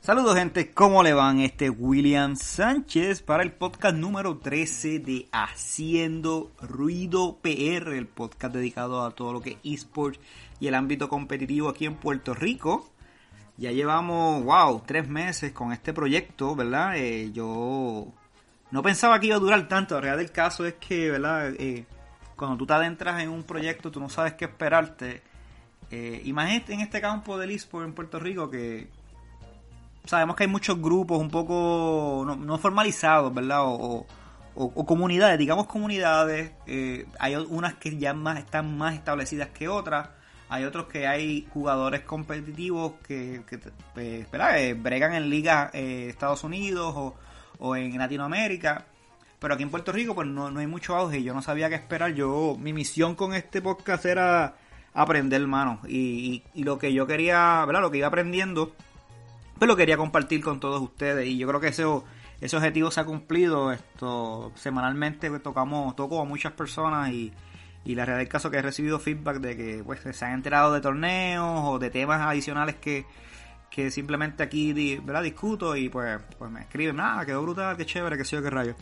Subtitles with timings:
[0.00, 1.38] Saludos gente, ¿cómo le van?
[1.38, 8.52] Este es William Sánchez para el podcast número 13 de Haciendo Ruido PR, el podcast
[8.52, 10.18] dedicado a todo lo que es esports
[10.58, 12.90] y el ámbito competitivo aquí en Puerto Rico.
[13.56, 16.96] Ya llevamos, wow, tres meses con este proyecto, ¿verdad?
[16.96, 18.12] Eh, yo
[18.70, 19.94] no pensaba que iba a durar tanto.
[19.96, 21.52] La realidad del caso es que, ¿verdad?
[21.58, 21.84] Eh,
[22.36, 25.22] cuando tú te adentras en un proyecto, tú no sabes qué esperarte.
[25.90, 28.88] Eh, imagínate en este campo del eSport en Puerto Rico que
[30.04, 33.62] sabemos que hay muchos grupos un poco no, formalizados, ¿verdad?
[33.64, 34.06] O,
[34.86, 36.52] comunidades, digamos comunidades.
[36.66, 40.08] Eh, hay unas que ya más están más establecidas que otras.
[40.48, 43.58] Hay otros que hay jugadores competitivos que, que
[43.94, 47.14] pues, eh, bregan en ligas eh, Estados Unidos o,
[47.60, 48.86] o, en Latinoamérica.
[49.38, 51.76] Pero aquí en Puerto Rico pues no, no hay mucho auge yo no sabía qué
[51.76, 52.12] esperar.
[52.14, 54.56] Yo, mi misión con este podcast era
[54.92, 55.80] aprender, hermano.
[55.86, 57.80] Y, y, y lo que yo quería, ¿verdad?
[57.80, 58.74] Lo que iba aprendiendo
[59.60, 61.84] pues lo quería compartir con todos ustedes y yo creo que ese,
[62.40, 63.72] ese objetivo se ha cumplido.
[63.72, 67.30] Esto semanalmente pues, tocamos, toco a muchas personas y,
[67.84, 70.72] y la realidad del caso que he recibido feedback de que pues se han enterado
[70.72, 73.04] de torneos o de temas adicionales que,
[73.70, 75.22] que simplemente aquí ¿verdad?
[75.22, 78.50] discuto y pues, pues me escriben, nada, quedó brutal, qué chévere, qué sé yo, qué
[78.50, 78.74] rayo.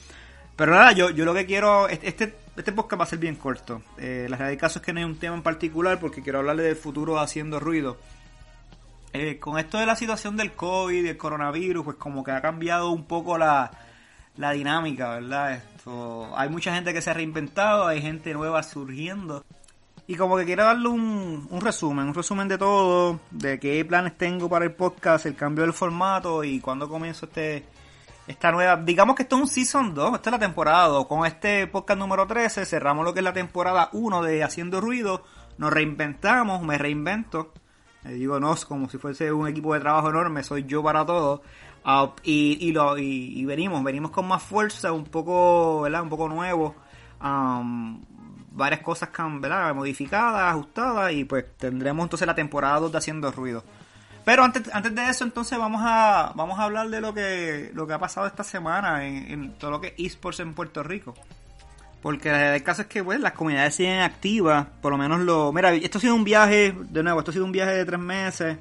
[0.56, 3.83] Pero nada, yo, yo lo que quiero, este, este podcast va a ser bien corto.
[3.97, 6.41] Eh, la realidad del caso es que no hay un tema en particular porque quiero
[6.41, 7.98] hablarle del futuro haciendo ruido.
[9.12, 12.42] Eh, con esto de la situación del COVID y el coronavirus, pues como que ha
[12.42, 13.70] cambiado un poco la,
[14.36, 15.53] la dinámica, ¿verdad?
[15.55, 19.44] Esto, hay mucha gente que se ha reinventado, hay gente nueva surgiendo.
[20.09, 24.17] Y como que quiero darle un, un resumen, un resumen de todo, de qué planes
[24.19, 27.65] tengo para el podcast, el cambio del formato y cuándo comienzo este
[28.27, 31.06] esta nueva, digamos que esto es un season 2, esta es la temporada 2.
[31.06, 35.23] Con este podcast número 13 cerramos lo que es la temporada 1 de Haciendo Ruido,
[35.56, 37.53] nos reinventamos, me reinvento
[38.04, 41.43] digo nos como si fuese un equipo de trabajo enorme, soy yo para todo.
[41.84, 46.03] Ah, y, y, lo, y, venimos, venimos con más fuerza, un poco, ¿verdad?
[46.03, 46.75] Un poco nuevo.
[48.59, 49.09] Varias cosas
[49.41, 49.75] ¿verdad?
[49.75, 53.65] modificadas, ajustadas y pues tendremos entonces la temporada 2 de Haciendo Ruido.
[54.25, 57.87] Pero antes, antes de eso entonces vamos a, vamos a hablar de lo que, lo
[57.87, 61.15] que ha pasado esta semana en, todo lo que es esports en Puerto Rico.
[62.03, 65.53] Porque el caso es que pues, las comunidades siguen activas, por lo menos lo...
[65.53, 67.99] Mira, esto ha sido un viaje, de nuevo, esto ha sido un viaje de tres
[67.99, 68.59] meses.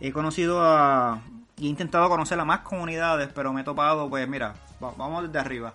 [0.00, 1.20] He conocido a...
[1.58, 5.74] He intentado conocer a más comunidades, pero me he topado, pues mira, vamos desde arriba.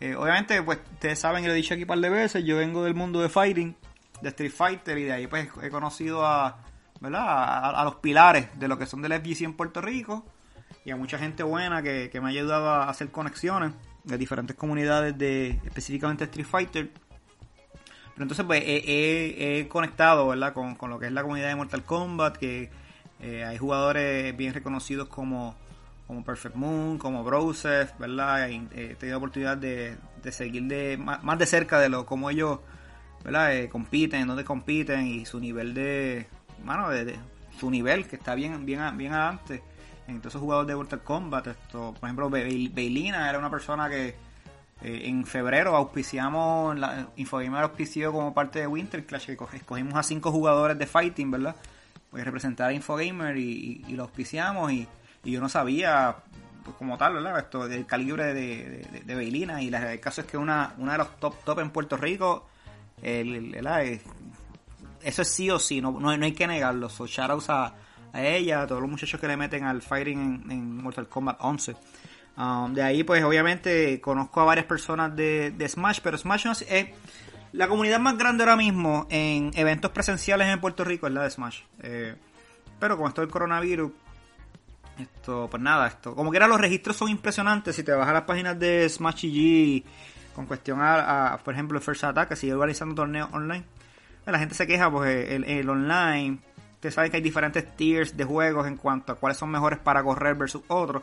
[0.00, 2.56] Eh, obviamente, pues ustedes saben, y lo he dicho aquí un par de veces, yo
[2.56, 3.76] vengo del mundo de fighting,
[4.20, 6.58] de Street Fighter, y de ahí pues he conocido a,
[7.00, 7.74] ¿verdad?
[7.74, 10.24] A, los pilares de lo que son del FGC en Puerto Rico,
[10.84, 13.72] y a mucha gente buena que, que me ha ayudado a hacer conexiones
[14.04, 16.90] de diferentes comunidades de específicamente Street Fighter.
[18.14, 20.52] Pero entonces pues he, conectado ¿verdad?
[20.52, 22.70] Con, lo que es la comunidad de Mortal Kombat, que
[23.20, 25.54] eh, hay jugadores bien reconocidos como,
[26.08, 28.50] como Perfect Moon, como Broseph, ¿verdad?
[28.50, 29.96] he tenido la oportunidad de,
[30.32, 32.58] seguir de, más, de cerca de lo como ellos
[33.22, 33.54] ¿verdad?
[33.54, 36.26] Eh, compiten, donde compiten y su nivel de,
[36.64, 37.16] mano, de,
[37.60, 39.62] su nivel que está bien, bien, bien adelante
[40.08, 41.46] entonces jugadores de Mortal Kombat.
[41.48, 44.08] Esto, por ejemplo, Beilina era una persona que
[44.82, 46.76] eh, en febrero auspiciamos,
[47.16, 51.56] Infogamer auspició como parte de Winter Clash, que escogimos a cinco jugadores de Fighting, ¿verdad?
[52.10, 54.88] Pues representar a Infogamer y, y, lo auspiciamos y,
[55.32, 56.16] yo no sabía
[56.64, 57.38] pues, como tal, ¿verdad?
[57.38, 60.98] Esto del calibre de, de, Beilina y la, el caso es que una, una de
[60.98, 62.48] los top top en Puerto Rico,
[63.02, 66.88] eso es sí o sí, no, no, hay que negarlo.
[66.88, 67.74] So, shoutouts a
[68.14, 71.76] ella, a todos los muchachos que le meten al fighting en, Mortal Kombat 11.
[72.36, 76.64] Um, de ahí, pues obviamente conozco a varias personas de, Smash, pero Smash no es,
[77.52, 81.30] la comunidad más grande ahora mismo en eventos presenciales en Puerto Rico es la de
[81.30, 81.62] Smash.
[81.82, 82.14] Eh,
[82.78, 83.90] pero con esto del coronavirus,
[84.98, 87.76] esto, pues nada, esto, como que era los registros son impresionantes.
[87.76, 89.84] Si te vas a las páginas de Smash EG
[90.34, 93.64] con cuestión a, por ejemplo, el First Attack, que sigue organizando torneos online,
[94.24, 96.38] pues, la gente se queja, pues el, el online
[96.78, 100.00] Ustedes saben que hay diferentes tiers de juegos en cuanto a cuáles son mejores para
[100.04, 101.02] correr versus otros.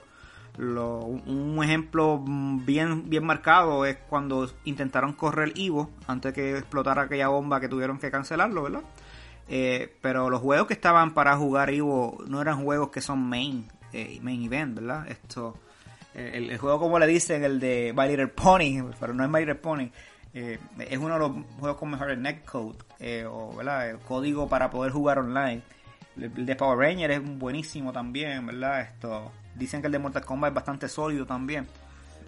[0.57, 7.27] un ejemplo bien, bien marcado es cuando intentaron correr Ivo antes de que explotara aquella
[7.27, 8.83] bomba que tuvieron que cancelarlo, ¿verdad?
[9.50, 13.68] Eh, pero los juegos que estaban para jugar Ivo no eran juegos que son main,
[13.95, 15.07] eh, main event, ¿verdad?
[15.07, 15.57] Esto,
[16.13, 19.39] eh, el, juego como le dicen, el de My Little Pony, pero no es My
[19.39, 19.89] Little Pony,
[20.33, 23.89] eh, es uno de los juegos con mejor netcode eh, o ¿verdad?
[23.89, 25.62] el código para poder jugar online.
[26.18, 28.81] El, de Power Ranger es buenísimo también, ¿verdad?
[28.81, 31.68] Esto dicen que el de Mortal Kombat es bastante sólido también.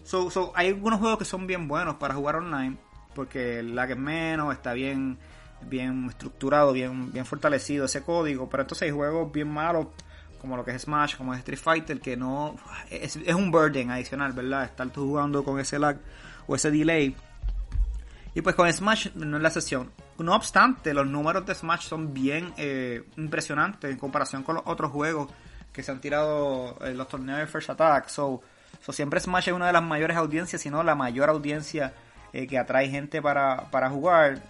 [0.04, 2.78] So, so, hay algunos juegos que son bien buenos para jugar online,
[3.14, 5.18] porque el lag es menos, está bien
[5.62, 9.88] bien estructurado, bien, bien fortalecido ese código, pero entonces hay juegos bien malos
[10.40, 12.56] como lo que es Smash, como es Street Fighter, que no
[12.90, 14.66] es, un burden adicional, ¿verdad?
[14.66, 15.98] Estar jugando con ese lag
[16.48, 17.16] o ese delay.
[18.34, 19.92] Y pues con Smash no es la sesión.
[20.20, 24.92] No obstante, los números de Smash son bien eh, impresionantes en comparación con los otros
[24.92, 25.32] juegos
[25.74, 28.08] que se han tirado los torneos de First Attack.
[28.08, 28.42] So,
[28.82, 31.94] so siempre Smash es una de las mayores audiencias, si no la mayor audiencia
[32.34, 34.42] eh, que atrae gente para, para jugar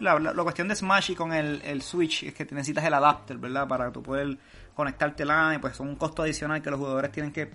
[0.00, 3.68] la, cuestión de Smash y con el, el, Switch es que necesitas el adapter, ¿verdad?
[3.68, 4.36] Para tu poder
[4.74, 7.50] conectarte la pues son un costo adicional que los jugadores tienen que,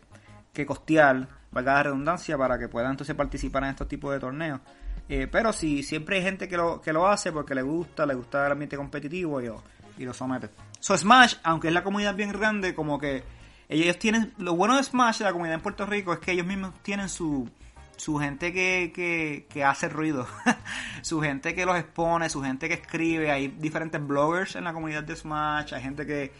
[0.53, 4.61] que costear, valga la redundancia, para que puedan entonces participar en estos tipos de torneos.
[5.09, 8.13] Eh, pero si siempre hay gente que lo, que lo hace porque le gusta, le
[8.13, 9.49] gusta el ambiente competitivo y,
[9.97, 10.49] y lo somete.
[10.79, 13.23] So Smash, aunque es la comunidad bien grande, como que
[13.69, 16.73] ellos tienen, lo bueno de Smash, la comunidad en Puerto Rico, es que ellos mismos
[16.81, 17.49] tienen su,
[17.97, 20.27] su gente que, que, hace ruido,
[21.01, 25.03] su gente que los expone, su gente que escribe, hay diferentes bloggers en la comunidad
[25.03, 26.31] de Smash, hay gente que,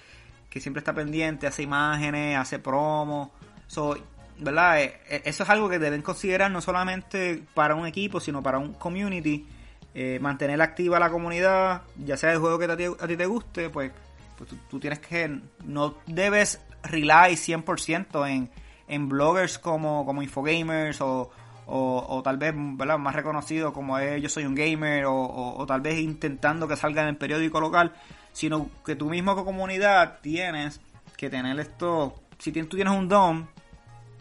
[0.50, 3.32] que siempre está pendiente, hace imágenes, hace promo,
[3.68, 3.98] so,
[4.40, 4.82] ¿verdad?
[4.82, 8.60] Eh, eh, eso es algo que deben considerar no solamente para un equipo, sino para
[8.60, 9.48] un community,
[9.96, 13.26] eh, mantener activa la comunidad, ya sea el juego que a ti, a ti te
[13.26, 13.92] guste, pues,
[14.38, 18.52] pues tú, tú, tienes que, no debes rely 100% en,
[18.88, 21.32] en bloggers como, como Infogamers o
[21.68, 22.98] o, tal vez ¿verdad?
[22.98, 27.10] más reconocido como es Yo Soy un Gamer, o, tal vez intentando que salga en
[27.10, 27.94] el periódico local,
[28.32, 30.80] sino que tú mismo como comunidad tienes
[31.18, 33.50] que tener esto, si tú tienes un don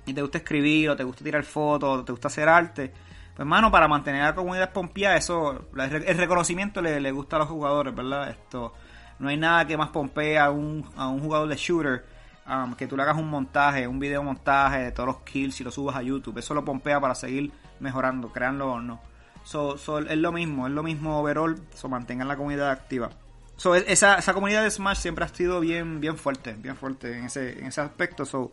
[0.06, 3.40] y te gusta escribir, o te gusta tirar fotos, o te gusta hacer arte, pues
[3.40, 7.48] hermano, para mantener a la comunidad pompeada, eso, el reconocimiento le, le gusta a los
[7.48, 8.30] jugadores, ¿verdad?
[8.30, 8.72] Esto,
[9.18, 12.15] no hay nada que más pompea a un, a un jugador de shooter
[12.48, 15.64] Um, que tú le hagas un montaje, un video montaje de todos los kills y
[15.64, 16.38] lo subas a YouTube.
[16.38, 17.50] Eso lo pompea para seguir
[17.80, 19.00] mejorando, créanlo o no.
[19.42, 23.10] So, es lo mismo, es lo mismo overall, so mantengan la comunidad activa.
[23.56, 27.24] So, e, esa, comunidad de Smash siempre ha sido bien, bien fuerte, bien fuerte en
[27.24, 28.24] ese, en ese aspecto.
[28.24, 28.52] So,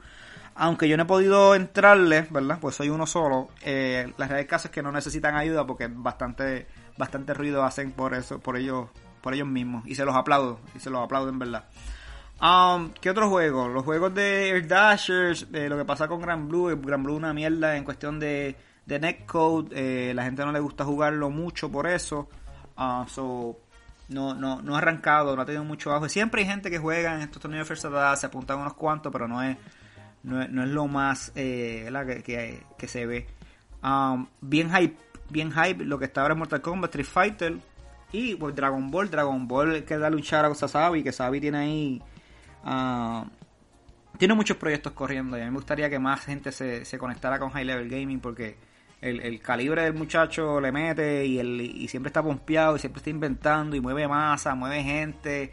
[0.56, 2.60] aunque yo no he podido entrarle, ¿verdad?
[2.62, 3.50] Pues soy uno solo.
[3.62, 6.68] Eh, la realidad caso es que no necesitan ayuda porque bastante,
[6.98, 8.90] bastante ruido hacen por eso, por ellos,
[9.22, 9.86] por ellos mismos.
[9.88, 11.66] Y se los aplaudo, y se los aplaudo en verdad.
[12.44, 13.72] Um, ¿Qué otros juegos?
[13.72, 17.34] Los juegos de Air Dashers, eh, lo que pasa con Gran Blue, Gran Blue una
[17.34, 21.88] mierda en cuestión de, de netcode, eh, la gente no le gusta jugarlo mucho por
[21.88, 22.28] eso,
[22.78, 23.58] uh, so,
[24.10, 26.10] no, no, no ha arrancado, no ha tenido mucho auge.
[26.10, 27.86] Siempre hay gente que juega en estos torneos de First
[28.20, 29.56] se apuntan unos cuantos, pero no es,
[30.24, 31.90] no es, no es lo más eh,
[32.26, 33.26] que, que, se ve.
[33.82, 34.98] Um, bien hype,
[35.30, 37.58] bien hype lo que está ahora en Mortal Kombat, Street Fighter
[38.12, 42.02] y pues, Dragon Ball, Dragon Ball que da luchar a Sabi, que Sabi tiene ahí
[42.64, 43.26] Ah,
[44.18, 47.40] tiene muchos proyectos corriendo y a mí me gustaría que más gente se, se conectara
[47.40, 48.56] con High Level Gaming porque
[49.02, 53.10] el, calibre del muchacho le mete y, el, y siempre está pompeado y siempre está
[53.10, 55.52] inventando y mueve masa, mueve gente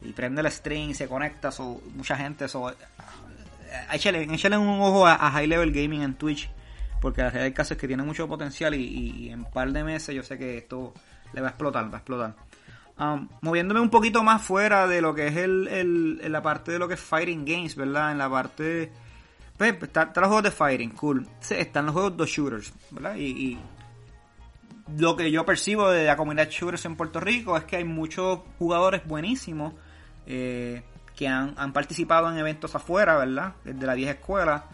[0.00, 2.48] y prende el stream y se conecta, so, mucha gente.
[2.48, 2.74] So, eh,
[3.92, 6.50] échale, un ojo a, High Level Gaming en Twitch
[7.00, 10.14] porque la realidad es que tiene mucho potencial y, y en un par de meses
[10.14, 10.92] yo sé que esto
[11.32, 12.34] le va a explotar, va a explotar.
[12.98, 16.88] Um, moviéndome un poquito más fuera de lo que es el, la parte de lo
[16.88, 18.12] que es Fighting Games, ¿verdad?
[18.12, 18.92] En la parte...
[19.56, 21.26] Pues, están está los juegos de Fighting, cool.
[21.50, 23.16] Están los juegos de shooters, ¿verdad?
[23.16, 23.58] Y,
[24.98, 28.40] lo que yo percibo de la comunidad shooters en Puerto Rico es que hay muchos
[28.58, 29.72] jugadores buenísimos
[30.26, 30.82] eh,
[31.16, 33.54] que han, participado en eventos afuera, ¿verdad?
[33.64, 34.64] De la vieja escuela.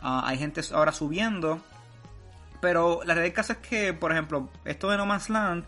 [0.00, 1.60] Ah, hay gente ahora subiendo.
[2.60, 5.64] Pero la realidad es que, por ejemplo, esto de No Man's Land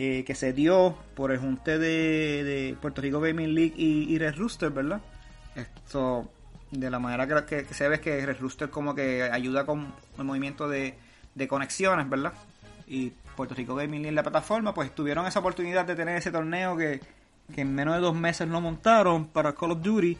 [0.00, 4.70] eh, que se dio por el junte de, Puerto Rico Gaming League y, Red Rooster,
[4.70, 5.00] ¿verdad?
[5.56, 6.30] Esto,
[6.70, 10.68] de la manera que, se ve que Red Rooster como que ayuda con el movimiento
[10.68, 10.96] de,
[11.48, 12.32] conexiones, ¿verdad?
[12.86, 16.76] Y Puerto Rico Gaming League, la plataforma, pues tuvieron esa oportunidad de tener ese torneo
[16.76, 17.00] que,
[17.56, 20.16] en menos de dos meses lo montaron para Call of Duty.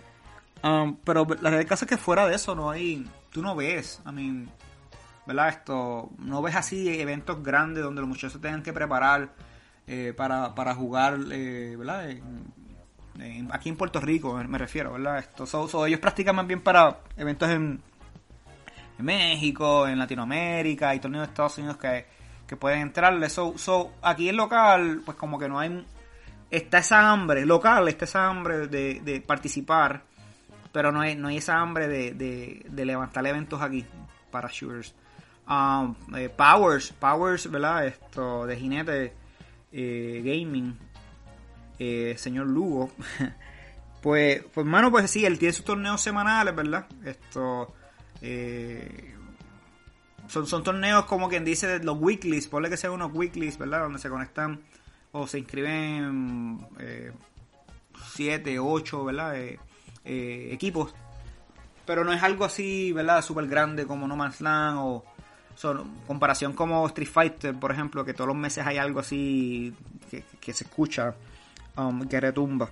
[0.64, 4.10] Um, pero la realidad es que fuera de eso no hay, tú no ves, I
[4.10, 4.50] mean,
[5.24, 5.50] ¿verdad?
[5.50, 9.46] Esto, no ves así eventos grandes donde los muchachos tengan que preparar
[9.90, 12.10] eh, para, para jugar, eh, ¿verdad?
[13.50, 15.18] aquí en Puerto Rico me refiero, ¿verdad?
[15.18, 17.80] Esto, ellos practican más bien para eventos en,
[18.98, 23.30] México, en Latinoamérica y torneos de Estados Unidos que, pueden entrarle.
[23.30, 25.86] So, so, aquí en local, pues como que no hay...
[26.50, 30.02] Está esa hambre, local, está esa hambre de, de participar,
[30.70, 33.86] pero no hay, no hay esa hambre de, de, levantar eventos aquí
[34.30, 34.94] para shooters.
[35.48, 35.94] Um,
[36.36, 37.86] Powers, Powers, ¿verdad?
[37.86, 39.27] Esto de jinete
[39.78, 40.76] eh, gaming,
[41.78, 42.90] eh, señor Lugo,
[44.02, 46.86] pues, pues, hermano, pues sí, él tiene sus torneos semanales, ¿verdad?
[47.04, 47.74] Esto,
[48.20, 49.14] eh,
[50.28, 53.80] son, son torneos como quien dice los weeklies, ponle que sean unos weeklies, ¿verdad?
[53.80, 54.60] Donde se conectan
[55.12, 57.12] o se inscriben eh,
[58.14, 59.36] siete, ocho, ¿verdad?
[59.36, 59.58] Eh,
[60.04, 60.94] eh, equipos.
[61.86, 63.22] Pero no es algo así, ¿verdad?
[63.22, 65.04] Súper grande como No Man's Land o
[65.58, 69.74] son, comparación como Street Fighter, por ejemplo, que todos los meses hay algo así
[70.08, 71.14] que, se escucha,
[71.76, 72.70] um, que retumba.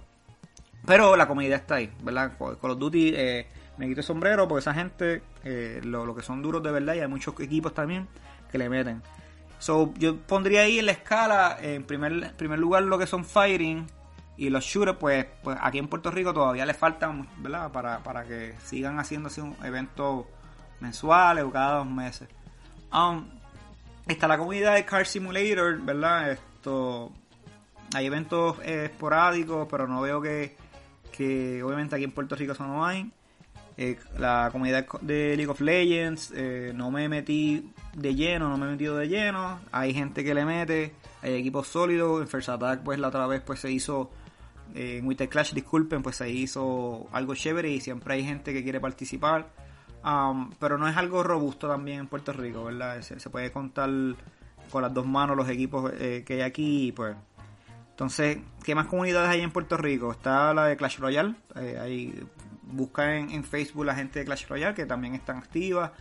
[0.86, 2.38] Pero la comunidad está ahí, ¿verdad?
[2.38, 6.40] Call of Duty eh, me quito el sombrero porque esa gente, eh, lo, que son
[6.42, 8.06] duros de verdad, y hay muchos equipos también
[8.52, 9.02] que le meten.
[9.58, 13.84] So, yo pondría ahí en la escala, en primer, primer lugar, lo que son fighting
[14.36, 17.72] y los shooters, pues, pues aquí en Puerto Rico todavía le faltan, ¿verdad?
[17.72, 20.28] Para, para que sigan haciendo así un evento
[20.78, 22.28] mensuales o cada dos meses.
[22.96, 23.26] Um,
[24.08, 26.32] está la comunidad de Car Simulator, ¿verdad?
[26.32, 27.12] Esto,
[27.94, 30.56] hay eventos esporádicos, pero no veo que,
[31.12, 33.10] que obviamente aquí en Puerto Rico eso no hay.
[33.76, 38.66] Eh, la comunidad de League of Legends, eh, no me metí de lleno, no me
[38.66, 39.60] he metido de lleno.
[39.72, 42.22] Hay gente que le mete, hay equipos sólidos.
[42.22, 44.10] En First Attack, pues la otra vez pues se hizo,
[44.74, 48.62] eh, en Winter Clash, disculpen, pues se hizo algo chévere y siempre hay gente que
[48.62, 49.65] quiere participar.
[50.06, 53.02] Um, pero no es algo robusto también en Puerto Rico, ¿verdad?
[53.02, 53.90] Se, puede contar
[54.70, 57.16] con las dos manos los equipos que hay aquí, pues.
[57.90, 60.12] Entonces, ¿qué más comunidades hay en Puerto Rico?
[60.12, 61.34] Está la de Clash Royale,
[61.80, 62.14] hay
[62.66, 65.92] busca en, Facebook la gente de Clash Royale que también están activas.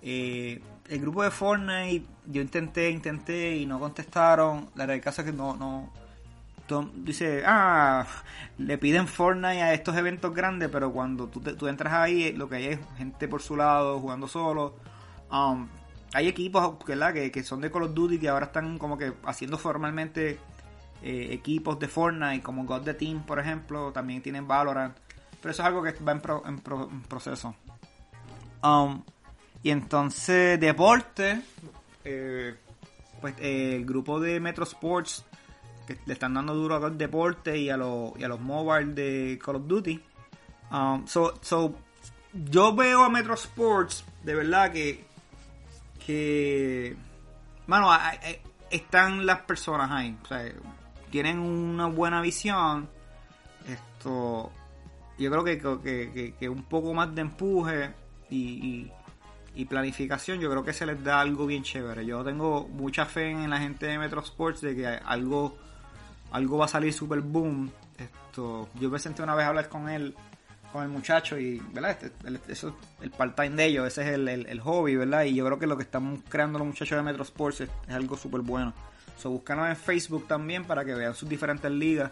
[0.00, 4.70] Eh, el grupo de Fortnite, yo intenté, intenté y no contestaron.
[4.74, 5.92] La realidad es que no, no.
[6.80, 8.06] Dice, ah,
[8.58, 12.56] le piden Fortnite a estos eventos grandes, pero cuando tú, tú entras ahí, lo que
[12.56, 14.76] hay es gente por su lado jugando solo.
[15.30, 15.68] Um,
[16.14, 19.58] hay equipos Que, que son de Call of Duty que ahora están como que haciendo
[19.58, 20.38] formalmente
[21.02, 24.96] eh, equipos de Fortnite, como God the Team, por ejemplo, también tienen Valorant.
[25.40, 26.60] Pero eso es algo que va en,
[27.08, 27.54] proceso.
[28.62, 29.02] Um,
[29.62, 31.42] y entonces, deporte.
[32.04, 32.56] Eh,
[33.20, 35.24] pues eh, el grupo de Metro Sports
[35.86, 39.38] que le están dando duro al deporte y a, los, y a los mobile de
[39.44, 40.00] Call of Duty.
[40.70, 41.74] Um, so, so,
[42.32, 45.04] yo veo a Metro Sports de verdad que.
[46.04, 46.96] que.
[47.66, 47.90] Mano,
[48.70, 50.16] están las personas ahí.
[51.10, 52.88] Tienen una buena visión.
[53.68, 54.50] Esto
[55.18, 55.44] yo creo
[55.82, 57.94] que, que, un poco más de empuje
[58.30, 58.90] y,
[59.68, 62.04] planificación, yo creo que se les da algo bien chévere.
[62.04, 65.56] Yo tengo mucha fe en la gente de Metro Sports de que algo,
[66.32, 67.70] algo va a salir super boom.
[67.98, 70.14] Esto, yo me senté una vez a hablar con él,
[70.72, 71.90] con el muchacho, y ¿verdad?
[72.02, 75.24] Este, el, eso el part-time de ellos, ese es el, hobby, ¿verdad?
[75.24, 78.16] Y yo creo que lo que están creando los muchachos de Metro Sports es, algo
[78.16, 78.72] súper bueno.
[79.18, 82.10] So, búscanos en Facebook también para que vean sus diferentes ligas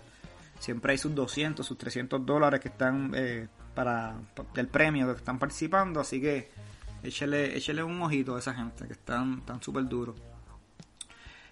[0.60, 4.14] siempre hay sus 200, sus 300 dólares que están eh, para
[4.54, 6.50] el premio que están participando, así que
[7.02, 10.16] échale, échale un ojito a esa gente que están súper duros.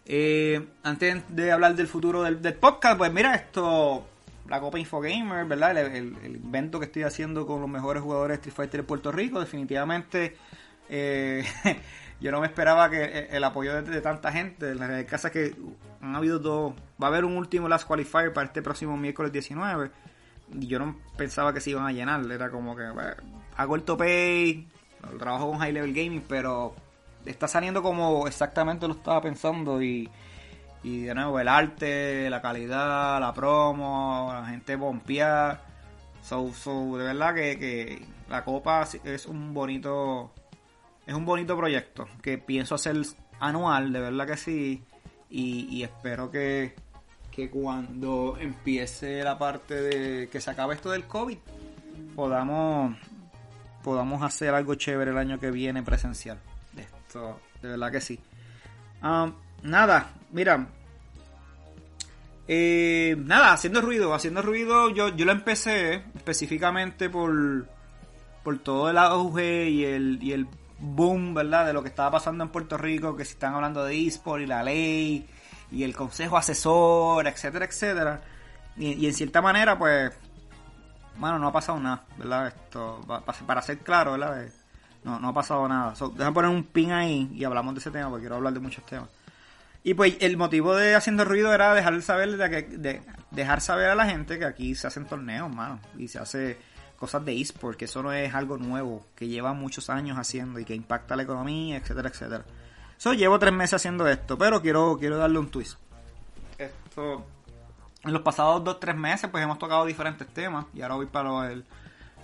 [0.08, 4.06] Eh, antes de hablar del futuro del, podcast, pues mira esto,
[4.48, 5.76] la Copa Infogamer, ¿verdad?
[5.76, 9.12] El, el, evento que estoy haciendo con los mejores jugadores de Street Fighter de Puerto
[9.12, 10.34] Rico, definitivamente
[10.88, 11.44] eh,
[12.20, 14.74] yo no me esperaba que el apoyo de, tanta gente.
[14.74, 15.54] La casa que
[16.00, 16.74] han habido dos.
[17.02, 19.90] Va a haber un último Last Qualifier para este próximo miércoles 19.
[20.60, 22.30] Y yo no pensaba que se iban a llenar.
[22.30, 22.84] Era como que
[23.56, 24.66] hago el tope,
[25.18, 26.74] trabajo con High Level Gaming, pero
[27.24, 29.82] está saliendo como exactamente lo estaba pensando.
[29.82, 30.08] Y,
[30.82, 35.62] y de nuevo, el arte, la calidad, la promo, la gente pompear.
[36.22, 40.32] So, so, de verdad que, que la copa es un bonito
[41.08, 42.94] es un bonito proyecto que pienso hacer
[43.40, 44.84] anual, de verdad que sí.
[45.30, 46.74] Y, espero que,
[47.30, 51.38] que cuando empiece la parte de que se acabe esto del COVID,
[52.14, 52.94] podamos,
[53.82, 56.38] podamos hacer algo chévere el año que viene presencial.
[57.08, 58.20] Esto, de verdad que sí.
[59.62, 60.66] Nada, mira.
[62.46, 67.66] Eh, nada, haciendo ruido, haciendo ruido, yo, yo lo empecé específicamente por,
[68.42, 70.48] por todo el auge y el, y el
[70.80, 71.64] boom, ¿verdad?
[71.64, 74.46] De lo que estaba pasando en Puerto Rico, que si están hablando de eSport y
[74.46, 75.26] la ley
[75.70, 78.20] y el consejo asesor, etcétera, etcétera.
[78.76, 80.12] Y, en cierta manera, pues,
[81.16, 82.48] bueno, no ha pasado nada, ¿verdad?
[82.48, 83.00] Esto,
[83.46, 84.46] para ser claro, ¿verdad?
[85.08, 85.94] No, no ha pasado nada.
[85.94, 88.84] So, poner un pin ahí y hablamos de ese tema, porque quiero hablar de muchos
[88.84, 89.08] temas.
[89.82, 92.36] Y pues el motivo de haciendo ruido era dejar saber
[93.30, 96.58] dejar saber a la gente que aquí se hacen torneos, mano, y se hace
[96.98, 100.66] cosas de eSport, que eso no es algo nuevo, que lleva muchos años haciendo y
[100.66, 102.44] que impacta la economía, etcétera, etcétera.
[102.98, 105.78] So, llevo tres meses haciendo esto, pero quiero, quiero darle un twist.
[106.58, 107.24] Esto,
[108.04, 111.30] en los pasados dos, tres meses, pues hemos tocado diferentes temas, y ahora voy para
[111.30, 111.62] lo,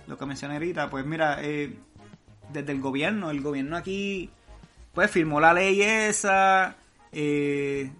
[0.05, 0.87] lo que mencioné ahorita.
[0.91, 1.79] Pues mira, eh,
[2.51, 4.29] desde el gobierno, el gobierno aquí
[4.93, 6.77] pues firmó la ley esa,
[7.11, 7.91] eh,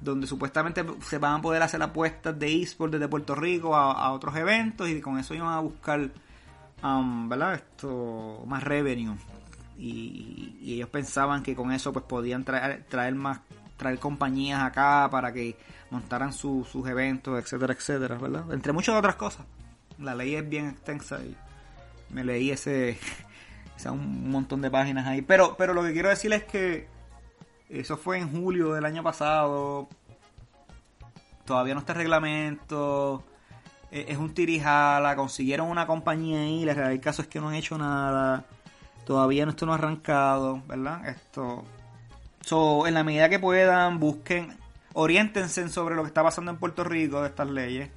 [0.00, 4.34] donde supuestamente se van a poder hacer apuestas de eSport desde Puerto Rico a, otros
[4.36, 6.10] eventos y con eso iban a buscar,
[6.82, 7.54] um, ¿verdad?
[7.54, 9.16] Esto, más revenue.
[9.76, 13.40] Y, ellos pensaban que con eso pues podían traer, traer más
[13.76, 15.56] traer compañías acá para que
[15.90, 18.52] montaran sus eventos, etcétera, etcétera, ¿verdad?
[18.52, 19.46] Entre muchas otras cosas.
[19.98, 21.34] La ley es bien extensa y
[22.10, 22.98] me leí ese,
[23.78, 25.22] ese un montón de páginas ahí.
[25.22, 26.88] Pero, pero lo que quiero decir es que
[27.68, 29.88] eso fue en julio del año pasado.
[31.44, 33.24] Todavía no está el reglamento.
[33.92, 35.14] E, es un tirijala.
[35.14, 36.64] Consiguieron una compañía ahí.
[36.64, 38.44] La realidad del caso es que no han hecho nada.
[39.06, 41.06] Todavía esto no ha arrancado, ¿verdad?
[41.08, 41.64] Esto.
[42.40, 44.56] So, en la medida que puedan, busquen,
[44.94, 47.90] oriéntense sobre lo que está pasando en Puerto Rico de estas leyes.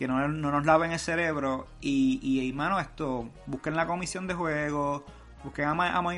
[0.00, 1.66] Que no, nos laven el cerebro.
[1.82, 5.02] Y, y, hermano, esto, busquen la comisión de juegos
[5.44, 6.14] busquen a, a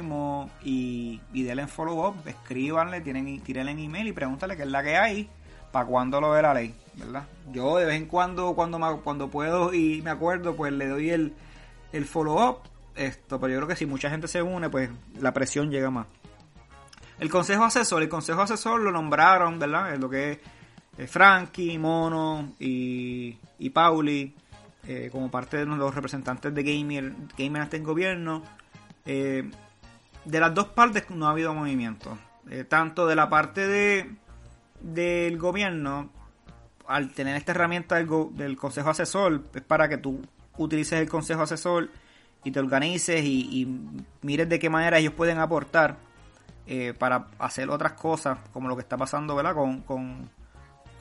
[0.62, 4.84] y, y denle follow up, escríbanle, tienen, tírenle en email y pregúntale qué es la
[4.84, 5.28] que hay,
[5.72, 7.24] para cuándo lo ve la ley, ¿verdad?
[7.50, 11.34] Yo de vez en cuando, cuando, cuando puedo y me acuerdo, pues le doy el,
[11.92, 12.58] el follow up,
[12.94, 16.06] esto, pero yo creo que si mucha gente se une, pues la presión llega más.
[17.18, 19.92] El consejo asesor, el consejo asesor lo nombraron, ¿verdad?
[19.92, 20.40] Es lo que
[21.06, 24.34] Frankie, Mono y, y Pauli,
[24.86, 28.42] eh, como parte de los representantes de Gamer, Gamer en gobierno.
[29.04, 29.50] Eh,
[30.24, 32.18] de las dos partes no ha habido movimiento.
[32.50, 34.10] Eh, tanto de la parte de
[34.82, 36.10] del gobierno,
[36.86, 40.20] al tener esta herramienta del, consejo asesor, es para que tú
[40.58, 41.88] utilices el consejo asesor
[42.44, 43.66] y te organices y,
[44.22, 45.96] mires de qué manera ellos pueden aportar
[46.66, 49.54] eh, para hacer otras cosas, como lo que está pasando ¿verdad?
[49.54, 50.28] Con, con,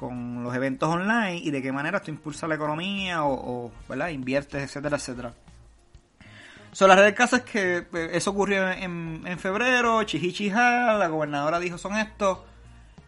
[0.02, 4.10] con los eventos online y de qué manera esto impulsa la economía o, ¿verdad?
[4.10, 5.32] inviertes, etcétera, etcétera.
[6.72, 11.60] So, la realidad del caso que eh, eso ocurrió en, en febrero, Chihichija, la gobernadora
[11.60, 12.40] dijo son estos.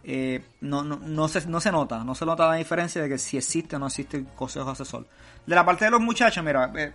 [0.03, 3.17] Eh, no, no, no, se, no se nota, no se nota la diferencia de que
[3.17, 5.07] si existe o no existe el consejo asesor.
[5.47, 6.91] De la parte de los muchachos, mira, eh,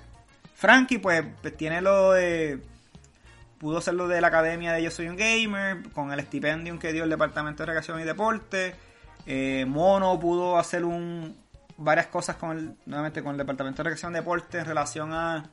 [0.55, 2.63] Frankie pues, pues, tiene lo de...
[3.59, 6.93] Pudo ser lo de la academia de Yo Soy un Gamer, con el estipendium que
[6.93, 8.77] dio el Departamento de Recreación y Deporte.
[9.67, 11.37] Mono pudo hacer un
[11.79, 15.45] varias cosas con el, nuevamente con el Departamento de Recreación y Deporte en relación a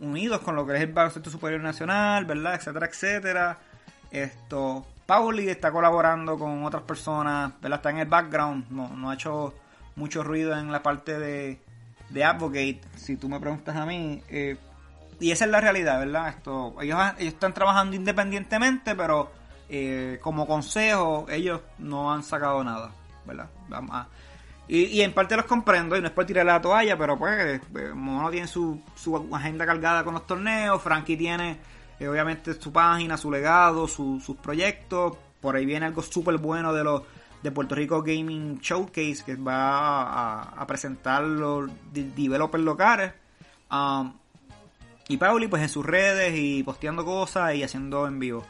[0.00, 2.54] unidos con lo que es el baloncesto superior nacional, ¿verdad?
[2.54, 3.58] Etcétera, etcétera.
[4.10, 7.78] Esto, Pauli está colaborando con otras personas, ¿verdad?
[7.78, 9.54] Está en el background, no, ha hecho
[9.96, 11.60] mucho ruido en la parte de,
[12.10, 14.22] de Advocate, si tú me preguntas a mí.
[14.28, 14.56] Eh,
[15.18, 16.28] y esa es la realidad, ¿verdad?
[16.28, 19.30] Esto, ellos, ellos están trabajando independientemente, pero
[19.68, 22.92] eh, como consejo, ellos no han sacado nada,
[23.24, 23.48] ¿verdad?
[23.70, 24.06] A,
[24.68, 27.92] y, en parte los comprendo, y no es por tirar la toalla, pero pues eh,
[27.94, 31.58] Mono tiene su, su agenda cargada con los torneos, Frankie tiene
[32.00, 36.82] eh, obviamente su página, su legado, sus proyectos, por ahí viene algo súper bueno de
[36.82, 37.02] los
[37.42, 43.12] de Puerto Rico Gaming Showcase que va a, presentar los developers locales.
[43.70, 44.14] Um,
[45.08, 48.44] y Pauli pues en sus redes y posteando cosas y haciendo en vivo.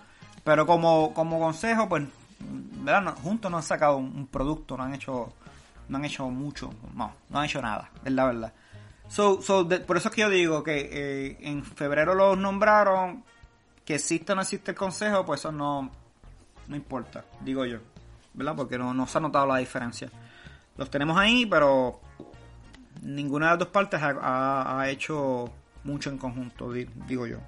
[0.47, 2.05] Pero como, como consejo, pues,
[2.39, 3.17] ¿verdad?
[3.17, 5.33] juntos no han sacado un producto, no han hecho
[5.89, 8.53] no han hecho mucho, no, no han hecho nada, es la verdad.
[9.09, 13.25] So, so por eso es que yo digo que eh, en febrero los nombraron,
[13.85, 15.91] que existe o no existe el consejo, pues eso no,
[16.69, 17.79] no importa, digo yo,
[18.33, 18.55] ¿verdad?
[18.55, 20.13] Porque no, no se ha notado la diferencia.
[20.77, 21.99] Los tenemos ahí, pero
[23.03, 25.51] ninguna de las dos partes ha hecho
[25.83, 27.39] mucho en conjunto, digo yo.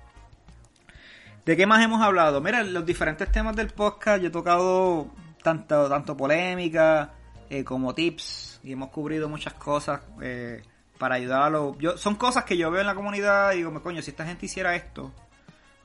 [1.48, 2.42] ¿De qué más hemos hablado?
[2.42, 5.06] Mira, los diferentes temas del podcast, yo he tocado
[5.42, 7.14] tanto, tanto polémica,
[7.48, 10.60] eh, como tips y hemos cubrido muchas cosas eh,
[10.98, 11.78] para ayudar a los...
[11.78, 14.26] Yo, son cosas que yo veo en la comunidad y digo, me coño, si esta
[14.26, 15.10] gente hiciera esto,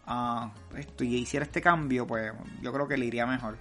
[0.05, 3.55] uh, esto y hiciera este cambio, pues yo creo que le iría mejor.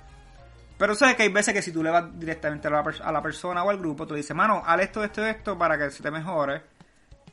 [0.79, 3.23] Pero sabes que hay veces que si tú le vas directamente a la, a la
[3.23, 6.11] persona o al grupo, tú dices, mano, haz esto, esto, esto para que se te
[6.11, 6.63] mejore.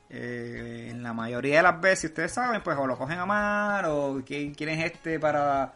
[0.09, 3.95] Eh, en la mayoría de las veces, ustedes saben, pues o lo cogen a mano,
[3.95, 5.73] o quién, quién es este para,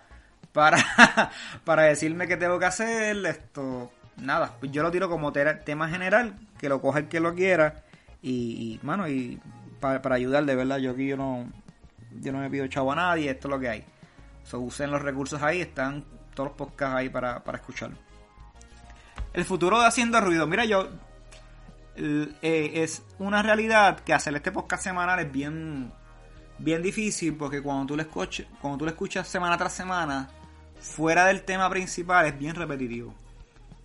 [0.52, 0.78] para,
[1.64, 6.36] para decirme qué tengo que hacer, esto nada, pues yo lo tiro como tema general,
[6.58, 7.84] que lo coja el que lo quiera
[8.22, 9.40] y, mano, y
[9.80, 11.46] para, ayudar de verdad, yo aquí yo no,
[12.22, 13.86] yo no me pido chavo a nadie, esto es lo que hay.
[14.52, 17.98] Usen los recursos ahí, están todos los podcasts ahí para, para escucharlo.
[19.34, 20.90] El futuro de Haciendo Ruido, mira, yo
[21.96, 25.92] eh, es una realidad que hacer este podcast semanal es bien
[26.58, 30.30] bien difícil porque cuando tú lo escuchas, cuando tú lo escuchas semana tras semana,
[30.80, 33.14] fuera del tema principal es bien repetitivo.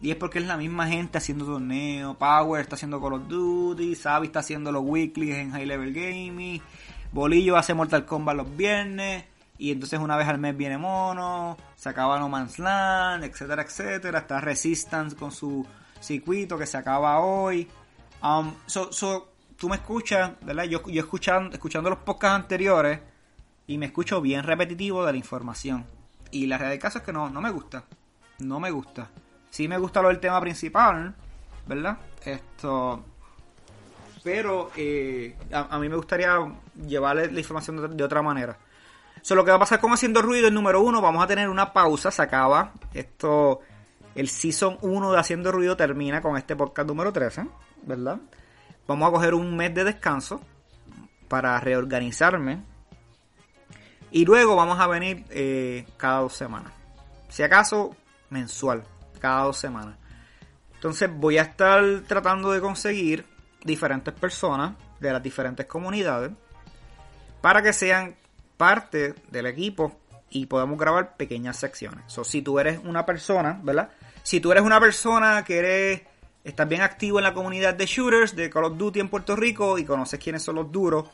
[0.00, 2.16] Y es porque es la misma gente haciendo torneos.
[2.16, 3.96] Power está haciendo Call of Duty.
[3.96, 6.62] Sabi está haciendo los weeklies en High Level Gaming.
[7.10, 9.24] Bolillo hace Mortal Kombat los viernes.
[9.58, 14.20] Y entonces una vez al mes viene Mono, se acaba No Man's Land, etcétera, etcétera.
[14.20, 15.66] Está Resistance con su
[15.98, 17.66] circuito que se acaba hoy.
[18.22, 20.64] Um, so, so, tú me escuchas, ¿verdad?
[20.64, 23.00] Yo, escuchando, escuchando los podcasts anteriores
[23.66, 25.84] y me escucho bien repetitivo de la información.
[26.30, 27.84] Y la realidad del caso es que no, no me gusta.
[28.38, 29.08] No me gusta.
[29.50, 31.14] Sí me gusta lo del tema principal,
[31.66, 31.98] ¿verdad?
[32.24, 33.04] Esto...
[34.22, 36.36] Pero eh, a, mí me gustaría
[36.86, 38.58] llevarle la información de, otra manera.
[39.22, 41.48] So, lo que va a pasar con Haciendo Ruido, el número uno, vamos a tener
[41.48, 42.72] una pausa, se acaba.
[42.92, 43.60] Esto,
[44.14, 47.46] el season 1 de Haciendo Ruido termina con este podcast número 13,
[47.88, 48.20] ¿verdad?
[48.86, 50.40] Vamos a coger un mes de descanso
[51.26, 52.62] para reorganizarme.
[54.10, 56.72] Y luego vamos a venir eh, cada dos semanas.
[57.28, 57.96] Si acaso,
[58.30, 58.84] mensual,
[59.20, 59.96] cada dos semanas.
[60.74, 63.26] Entonces voy a estar tratando de conseguir
[63.64, 66.30] diferentes personas de las diferentes comunidades
[67.40, 68.14] para que sean
[68.56, 69.98] parte del equipo
[70.30, 72.04] y podamos grabar pequeñas secciones.
[72.24, 73.90] Si tú eres una persona, ¿verdad?
[74.22, 76.02] Si tú eres una persona que eres
[76.44, 79.78] estás bien activo en la comunidad de shooters de Call of Duty en Puerto Rico
[79.78, 81.06] y conoces quiénes son los duros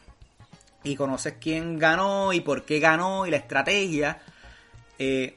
[0.82, 4.20] y conoces quién ganó y por qué ganó y la estrategia,
[4.98, 5.36] eh,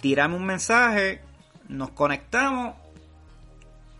[0.00, 1.22] tirame un mensaje,
[1.68, 2.74] nos conectamos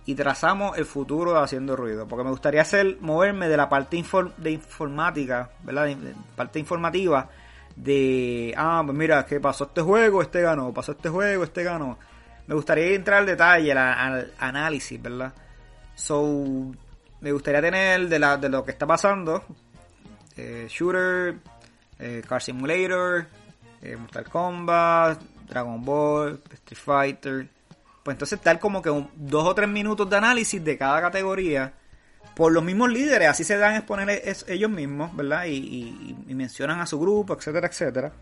[0.04, 2.06] y trazamos el futuro haciendo ruido.
[2.06, 4.02] Porque me gustaría hacer, moverme de la parte
[4.36, 5.96] de informática, ¿verdad?
[6.36, 7.30] Parte informativa
[7.76, 11.98] de, ah, pues mira, que pasó este juego, este ganó, pasó este juego, este ganó.
[12.46, 15.32] Me gustaría entrar al detalle, al, análisis, ¿verdad?
[15.94, 16.72] So,
[17.20, 19.44] me gustaría tener de, la, de lo que está pasando,
[20.36, 21.36] eh, Shooter,
[21.98, 23.26] eh, Car Simulator,
[23.80, 27.48] eh, Mortal Kombat, Dragon Ball, Street Fighter,
[28.02, 31.72] pues entonces tal como que dos o tres minutos de análisis de cada categoría
[32.34, 35.44] por los mismos líderes, así se dan a exponer ellos mismos, ¿verdad?
[35.46, 38.12] Y, mencionan a su grupo, etcétera, etcétera.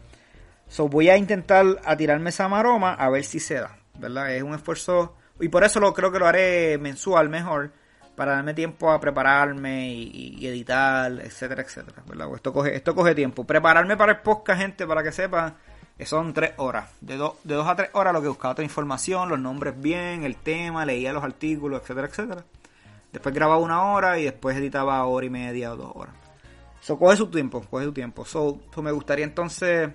[0.69, 4.35] So voy a intentar a tirarme esa maroma a ver si se da, ¿verdad?
[4.35, 7.73] Es un esfuerzo y por eso lo creo que lo haré mensual mejor
[8.15, 12.27] para darme tiempo a prepararme y, editar, etcétera, etcétera, ¿verdad?
[12.27, 13.45] Pues esto coge esto coge tiempo.
[13.45, 15.57] Prepararme para el podcast, gente, para que sepan
[16.05, 16.91] son tres horas.
[17.01, 20.37] De, de dos a tres horas lo que buscaba otra información, los nombres bien, el
[20.37, 22.45] tema, leía los artículos, etcétera, etcétera.
[23.13, 26.15] Después grababa una hora y después editaba hora y media o dos horas.
[26.83, 28.25] Eso coge su tiempo, coge su tiempo.
[28.25, 29.91] So, me gustaría entonces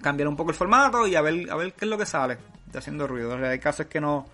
[0.00, 2.38] cambiar un poco el formato y a ver, a ver qué es lo que sale
[2.72, 3.34] de haciendo ruido.
[3.34, 4.26] El caso es que no,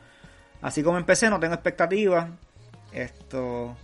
[0.62, 2.28] así como empecé, no tengo expectativas.
[2.92, 3.76] Esto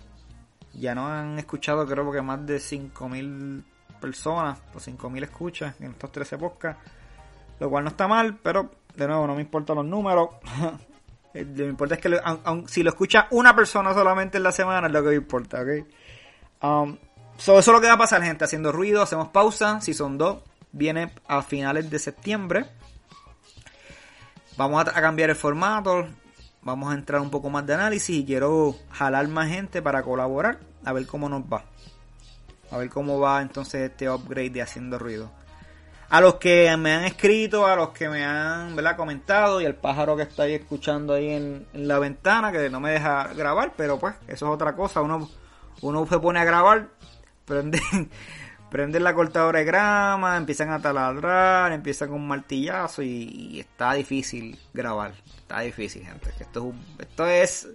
[0.73, 3.65] ya no han escuchado creo que más de 5000
[4.01, 6.83] personas o 5000 escuchas en estos 13 podcasts.
[7.61, 10.31] Lo cual no está mal, pero de nuevo no me importan los números.
[11.35, 12.21] lo que importa es que
[12.69, 15.69] si lo escucha una persona solamente en la semana es lo que me importa, ¿ok?
[16.63, 16.97] Um,
[17.39, 18.45] eso es lo que va a pasar, gente.
[18.45, 19.81] Haciendo ruido, hacemos pausa.
[19.81, 20.39] Si son dos,
[20.73, 22.67] viene a finales de septiembre.
[24.57, 26.07] Vamos a, cambiar el formato.
[26.63, 30.61] Vamos a entrar un poco más de análisis y quiero jalar más gente para colaborar.
[30.85, 31.65] A ver cómo nos va.
[32.71, 35.31] A ver cómo va entonces este upgrade de haciendo ruido.
[36.09, 38.97] A los que me han escrito, a los que me han ¿verdad?
[38.97, 43.33] comentado y al pájaro que está escuchando ahí en, la ventana que no me deja
[43.35, 45.01] grabar, pero pues eso es otra cosa.
[45.01, 45.29] Uno,
[45.81, 46.89] uno se pone a grabar,
[47.45, 47.81] prende,
[48.75, 54.59] prende la cortadora de grama, empiezan a taladrar, empiezan con un martillazo y, está difícil
[54.73, 55.15] grabar.
[55.37, 56.31] Está difícil, gente.
[56.41, 57.69] Esto es, esto es,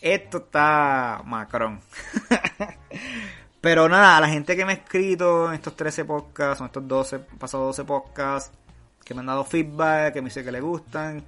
[0.00, 1.80] esto está macrón.
[3.60, 7.18] Pero nada, la gente que me ha escrito en estos 13 podcasts, en estos 12,
[7.18, 8.50] pasados 12 podcasts,
[9.04, 11.22] que me han dado feedback, que me dice que le gustan.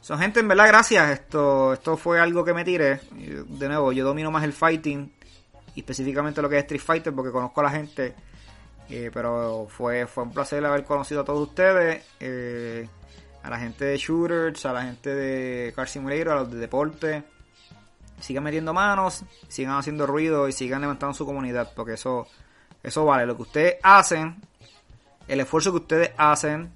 [0.00, 1.10] Son gente, en verdad, gracias.
[1.10, 2.98] Esto, esto fue algo que me tiré.
[3.10, 5.12] De nuevo, yo domino más el fighting,
[5.76, 8.14] específicamente lo que es Street Fighter, porque conozco a la gente.
[8.90, 12.04] Eh, pero fue, fue un placer haber conocido a todos ustedes.
[12.20, 12.88] Eh,
[13.42, 17.24] a la gente de Shooters, a la gente de Car Simulator, a los de deporte
[18.20, 22.26] sigan metiendo manos, sigan haciendo ruido y sigan levantando su comunidad, porque eso,
[22.82, 23.26] eso vale.
[23.26, 24.36] Lo que ustedes hacen,
[25.28, 26.72] el esfuerzo que ustedes hacen,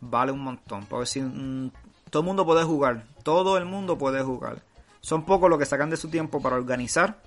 [0.00, 0.86] vale un montón.
[0.86, 1.70] Porque si mm,
[2.10, 4.62] todo el mundo puede jugar, todo el mundo puede jugar.
[5.00, 7.20] Son pocos los que sacan de su tiempo para organizar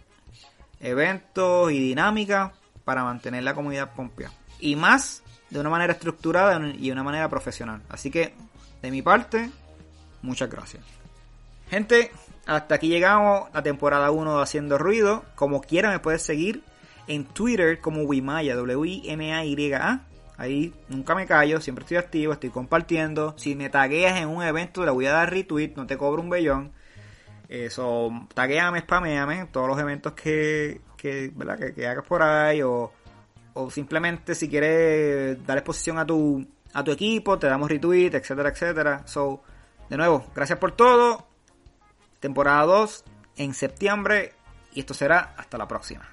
[0.79, 2.51] eventos y dinámicas
[2.91, 4.33] para mantener la comunidad pompia.
[4.59, 7.81] Y más de una manera estructurada y de una manera profesional.
[7.87, 8.33] Así que,
[8.81, 9.49] de mi parte,
[10.21, 10.83] muchas gracias.
[11.69, 12.11] Gente,
[12.45, 15.23] hasta aquí llegamos a temporada 1 de Haciendo Ruido.
[15.35, 16.63] Como quiera me puedes seguir
[17.07, 20.01] en Twitter como Wimaya, W-I-M-A-Y-A.
[20.35, 23.35] Ahí nunca me callo, siempre estoy activo, estoy compartiendo.
[23.37, 26.29] Si me tagueas en un evento, le voy a dar retweet, no te cobro un
[26.29, 26.73] bellón.
[27.47, 31.73] Eso, tagueame, spameame todos los eventos que, que, ¿verdad?
[31.73, 32.91] que, hagas por ahí o,
[33.53, 38.49] o simplemente si quieres dar exposición a tu, a tu equipo, te damos retweet, etcétera,
[38.49, 39.01] etcétera.
[39.05, 39.41] So,
[39.89, 41.27] de nuevo, gracias por todo.
[42.19, 43.03] Temporada 2
[43.37, 44.33] en septiembre
[44.73, 46.07] y esto será hasta la próxima.